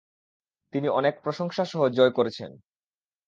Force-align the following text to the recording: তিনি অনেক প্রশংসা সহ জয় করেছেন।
তিনি 0.73 0.87
অনেক 0.89 1.13
প্রশংসা 1.23 1.63
সহ 1.65 1.81
জয় 1.89 2.11
করেছেন। 2.11 2.51